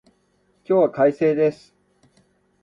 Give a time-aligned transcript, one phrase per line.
[0.65, 1.75] 今日は快晴です